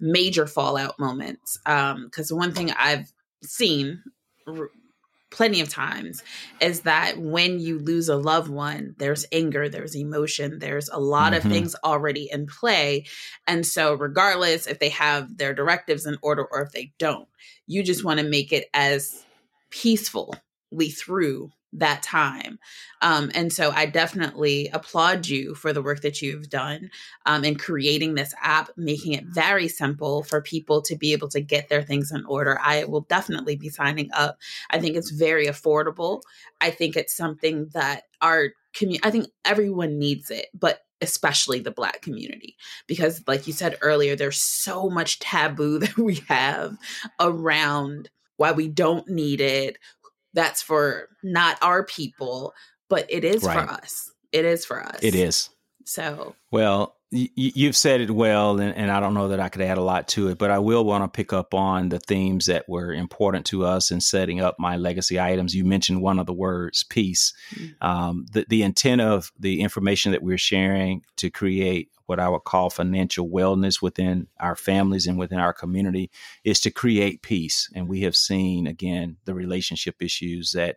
[0.00, 4.02] major fallout moments because um, one thing i've seen
[4.46, 4.70] r-
[5.30, 6.22] plenty of times
[6.60, 11.32] is that when you lose a loved one there's anger there's emotion there's a lot
[11.32, 11.46] mm-hmm.
[11.46, 13.04] of things already in play
[13.46, 17.28] and so regardless if they have their directives in order or if they don't
[17.66, 19.24] you just want to make it as
[19.70, 20.38] peacefully
[20.96, 22.58] through that time.
[23.02, 26.90] Um, and so I definitely applaud you for the work that you've done
[27.26, 31.40] um, in creating this app, making it very simple for people to be able to
[31.40, 32.58] get their things in order.
[32.62, 34.38] I will definitely be signing up.
[34.70, 36.22] I think it's very affordable.
[36.60, 41.72] I think it's something that our community, I think everyone needs it, but especially the
[41.72, 42.56] black community
[42.86, 46.78] because like you said earlier there's so much taboo that we have
[47.20, 49.76] around why we don't need it
[50.34, 52.52] that's for not our people,
[52.90, 53.66] but it is right.
[53.66, 54.10] for us.
[54.32, 54.98] It is for us.
[55.02, 55.50] It is.
[55.84, 59.62] So, well, y- you've said it well, and, and, I don't know that I could
[59.62, 62.46] add a lot to it, but I will want to pick up on the themes
[62.46, 65.54] that were important to us in setting up my legacy items.
[65.54, 67.32] You mentioned one of the words, peace.
[67.54, 67.86] Mm-hmm.
[67.86, 72.44] Um, the, the intent of the information that we're sharing to create what I would
[72.44, 76.10] call financial wellness within our families and within our community
[76.44, 77.70] is to create peace.
[77.74, 80.76] And we have seen, again, the relationship issues that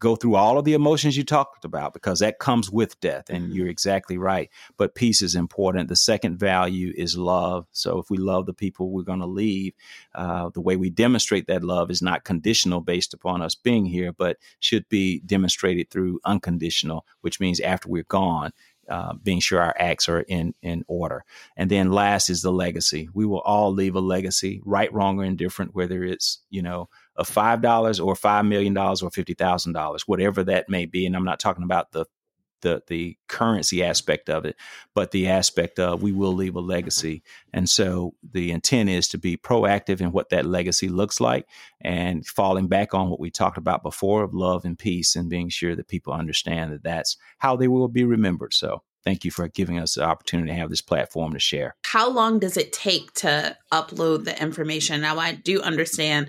[0.00, 3.28] go through all of the emotions you talked about because that comes with death.
[3.28, 3.52] And mm-hmm.
[3.52, 4.50] you're exactly right.
[4.76, 5.88] But peace is important.
[5.88, 7.66] The second value is love.
[7.72, 9.74] So if we love the people we're going to leave,
[10.14, 14.12] uh, the way we demonstrate that love is not conditional based upon us being here,
[14.12, 18.52] but should be demonstrated through unconditional, which means after we're gone,
[18.88, 21.24] uh, being sure our acts are in in order.
[21.56, 23.08] And then last is the legacy.
[23.12, 26.88] We will all leave a legacy, right, wrong, or indifferent, whether it's you know
[27.24, 31.06] five dollars or five million dollars or fifty thousand dollars, whatever that may be.
[31.06, 32.06] And I'm not talking about the
[32.62, 34.56] the the currency aspect of it,
[34.94, 37.22] but the aspect of we will leave a legacy.
[37.52, 41.46] And so the intent is to be proactive in what that legacy looks like
[41.80, 45.48] and falling back on what we talked about before of love and peace and being
[45.48, 48.54] sure that people understand that that's how they will be remembered.
[48.54, 51.76] So thank you for giving us the opportunity to have this platform to share.
[51.84, 55.00] How long does it take to upload the information?
[55.00, 56.28] Now I do understand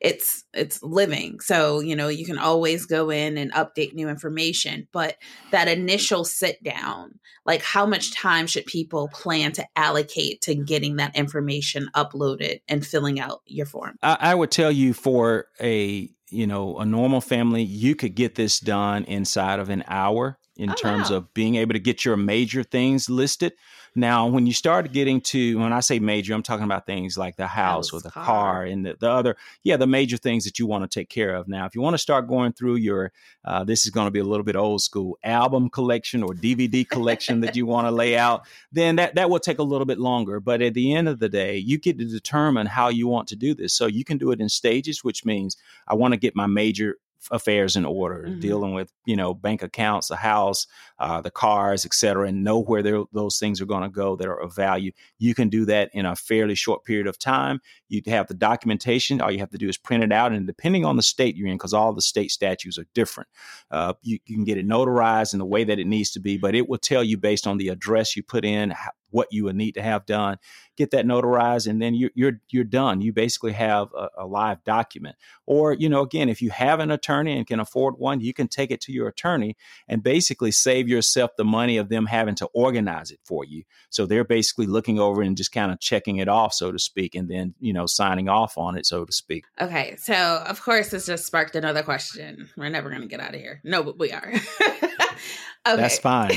[0.00, 1.40] it's it's living.
[1.40, 5.16] So you know you can always go in and update new information but
[5.50, 7.18] that initial sit down
[7.48, 12.86] like how much time should people plan to allocate to getting that information uploaded and
[12.86, 13.96] filling out your form?
[14.02, 18.34] I, I would tell you for a you know a normal family you could get
[18.34, 21.18] this done inside of an hour in oh, terms wow.
[21.18, 23.52] of being able to get your major things listed
[23.98, 27.36] now, when you start getting to, when I say major, I'm talking about things like
[27.36, 30.44] the house, house or the car, car and the, the, other, yeah, the major things
[30.44, 31.48] that you want to take care of.
[31.48, 33.12] Now, if you want to start going through your,
[33.44, 36.88] uh, this is going to be a little bit old school album collection or DVD
[36.88, 39.98] collection that you want to lay out, then that, that will take a little bit
[39.98, 40.38] longer.
[40.38, 43.36] But at the end of the day, you get to determine how you want to
[43.36, 43.74] do this.
[43.74, 45.56] So you can do it in stages, which means
[45.86, 46.98] I want to get my major
[47.30, 48.40] affairs in order, mm-hmm.
[48.40, 50.66] dealing with you know bank accounts, the house,
[50.98, 54.40] uh, the cars, etc., and know where those things are going to go that are
[54.40, 54.92] of value.
[55.18, 57.60] You can do that in a fairly short period of time.
[57.88, 59.20] You have the documentation.
[59.20, 61.48] All you have to do is print it out, and depending on the state you're
[61.48, 63.28] in, because all the state statutes are different,
[63.70, 66.36] uh, you, you, can get it notarized in the way that it needs to be.
[66.36, 69.44] But it will tell you based on the address you put in, how, what you
[69.44, 70.38] would need to have done,
[70.76, 73.00] get that notarized, and then you're you're, you're done.
[73.00, 75.16] You basically have a, a, live document.
[75.46, 78.48] Or you know, again, if you have an attorney and can afford one, you can
[78.48, 79.56] take it to your attorney
[79.88, 83.64] and basically save yourself the money of them having to organize it for you.
[83.90, 87.14] So they're basically looking over and just kind of checking it off, so to speak,
[87.14, 89.44] and then you know signing off on it, so to speak.
[89.60, 92.48] Okay, so of course this just sparked another question.
[92.56, 93.60] We're never going to get out of here.
[93.64, 94.32] No, but we are.
[94.60, 95.76] okay.
[95.76, 96.32] That's fine.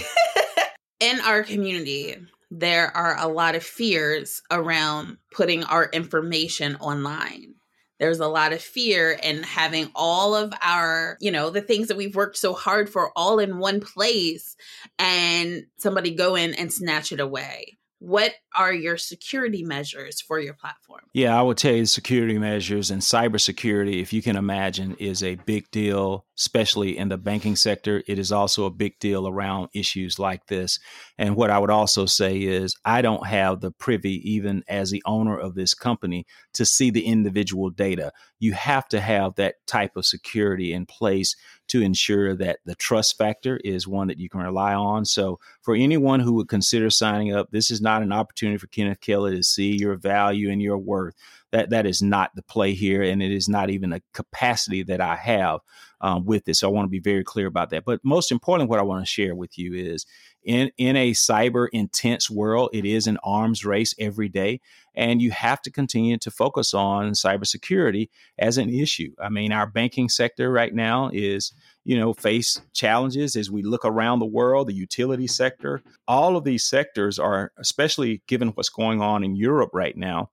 [0.99, 2.15] In our community,
[2.51, 7.55] there are a lot of fears around putting our information online.
[7.97, 11.97] There's a lot of fear in having all of our, you know, the things that
[11.97, 14.57] we've worked so hard for all in one place
[14.99, 20.55] and somebody go in and snatch it away what are your security measures for your
[20.55, 21.01] platform?
[21.13, 25.35] Yeah, I would tell you security measures and cybersecurity, if you can imagine, is a
[25.35, 28.01] big deal, especially in the banking sector.
[28.07, 30.79] It is also a big deal around issues like this.
[31.19, 35.03] And what I would also say is, I don't have the privy, even as the
[35.05, 36.25] owner of this company,
[36.55, 38.13] to see the individual data.
[38.39, 41.35] You have to have that type of security in place
[41.71, 45.05] to ensure that the trust factor is one that you can rely on.
[45.05, 48.99] So, for anyone who would consider signing up, this is not an opportunity for Kenneth
[48.99, 51.15] Kelly to see your value and your worth.
[51.53, 54.99] That that is not the play here, and it is not even a capacity that
[54.99, 55.61] I have
[56.01, 56.59] um, with this.
[56.59, 57.85] So I want to be very clear about that.
[57.85, 60.05] But most importantly, what I want to share with you is
[60.43, 64.59] in in a cyber intense world, it is an arms race every day,
[64.95, 69.13] and you have to continue to focus on cybersecurity as an issue.
[69.21, 73.85] I mean, our banking sector right now is you know face challenges as we look
[73.85, 79.01] around the world the utility sector all of these sectors are especially given what's going
[79.01, 80.29] on in Europe right now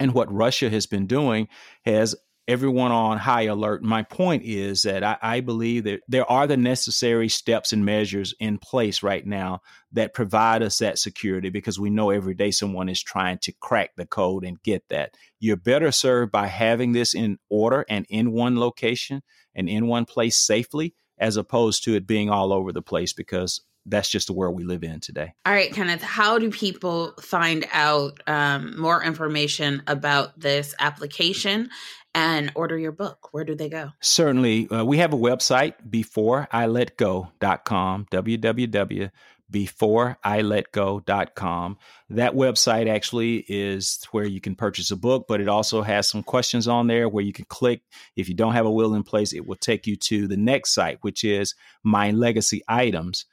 [0.00, 1.48] and what Russia has been doing
[1.84, 2.14] has
[2.48, 3.82] everyone on high alert.
[3.82, 8.34] My point is that I, I, believe that there are the necessary steps and measures
[8.40, 9.60] in place right now
[9.92, 13.90] that provide us that security because we know every day someone is trying to crack
[13.96, 15.14] the code and get that.
[15.38, 19.22] You're better served by having this in order and in one location
[19.54, 23.60] and in one place safely as opposed to it being all over the place because
[23.84, 25.32] that's just the world we live in today.
[25.46, 31.70] All right, Kenneth, how do people find out um, more information about this application
[32.18, 33.32] and order your book?
[33.32, 33.92] Where do they go?
[34.00, 34.68] Certainly.
[34.68, 39.10] Uh, we have a website, beforeiletgo.com, www
[39.50, 41.78] beforeiletgo.com.
[42.10, 46.22] That website actually is where you can purchase a book, but it also has some
[46.22, 47.80] questions on there where you can click.
[48.14, 50.74] If you don't have a will in place, it will take you to the next
[50.74, 53.24] site, which is my legacy items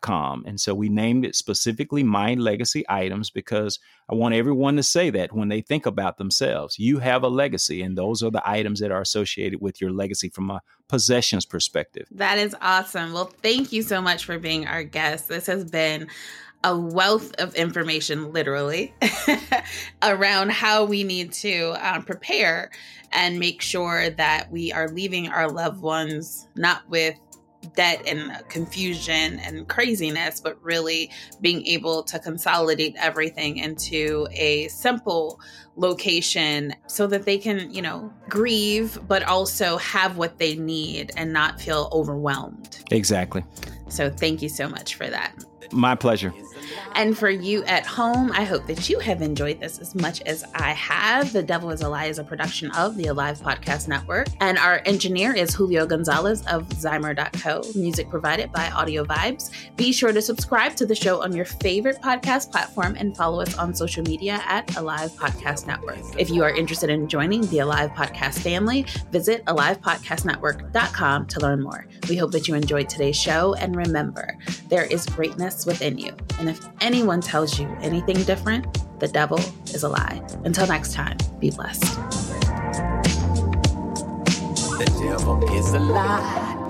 [0.00, 0.44] com.
[0.46, 3.78] And so we named it specifically My Legacy Items because
[4.10, 6.78] I want everyone to say that when they think about themselves.
[6.78, 10.28] You have a legacy, and those are the items that are associated with your legacy
[10.28, 12.06] from a possessions perspective.
[12.10, 13.12] That is awesome.
[13.12, 15.28] Well, thank you so much for being our guest.
[15.28, 16.08] This has been
[16.64, 18.94] a wealth of information, literally,
[20.02, 22.70] around how we need to um, prepare
[23.10, 27.16] and make sure that we are leaving our loved ones not with
[27.74, 31.10] debt and confusion and craziness, but really
[31.40, 35.40] being able to consolidate everything into a simple
[35.76, 41.32] location so that they can, you know, grieve, but also have what they need and
[41.32, 42.84] not feel overwhelmed.
[42.90, 43.44] Exactly.
[43.88, 45.32] So thank you so much for that.
[45.72, 46.32] My pleasure.
[46.94, 50.44] And for you at home, I hope that you have enjoyed this as much as
[50.54, 51.32] I have.
[51.32, 54.28] The Devil is a Lie is a production of the Alive Podcast Network.
[54.40, 57.62] And our engineer is Julio Gonzalez of Zymer.co.
[57.74, 59.50] Music provided by Audio Vibes.
[59.76, 63.56] Be sure to subscribe to the show on your favorite podcast platform and follow us
[63.56, 65.98] on social media at Alive Podcast Network.
[66.18, 71.86] If you are interested in joining the Alive Podcast family, visit AlivePodcastNetwork.com to learn more.
[72.08, 73.54] We hope that you enjoyed today's show.
[73.54, 74.36] And remember,
[74.68, 76.14] there is greatness within you.
[76.38, 78.66] And if anyone tells you anything different,
[79.00, 79.38] the devil
[79.72, 80.20] is a lie.
[80.44, 81.80] Until next time, be blessed.
[84.78, 86.61] The devil is a lie.